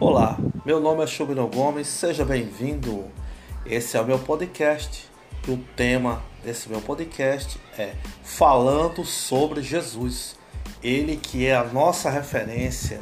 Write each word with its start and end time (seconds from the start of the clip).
Olá, 0.00 0.36
meu 0.64 0.80
nome 0.80 1.04
é 1.04 1.06
Chubino 1.06 1.46
Gomes, 1.46 1.86
seja 1.86 2.24
bem-vindo. 2.24 3.04
Esse 3.64 3.96
é 3.96 4.00
o 4.00 4.04
meu 4.04 4.18
podcast 4.18 5.08
e 5.46 5.52
o 5.52 5.56
tema 5.76 6.20
desse 6.42 6.68
meu 6.68 6.80
podcast 6.80 7.56
é 7.78 7.94
Falando 8.24 9.04
sobre 9.04 9.62
Jesus. 9.62 10.36
Ele 10.82 11.16
que 11.16 11.46
é 11.46 11.54
a 11.54 11.62
nossa 11.62 12.10
referência 12.10 13.00